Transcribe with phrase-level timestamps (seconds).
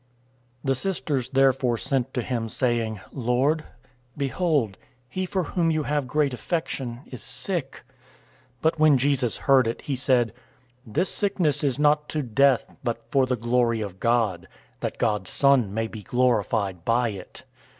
[0.61, 3.65] 011:003 The sisters therefore sent to him, saying, "Lord,
[4.17, 4.75] behold,
[5.07, 7.91] he for whom you have great affection is sick." 011:004
[8.63, 10.33] But when Jesus heard it, he said,
[10.87, 14.47] "This sickness is not to death, but for the glory of God,
[14.79, 17.43] that God's Son may be glorified by it."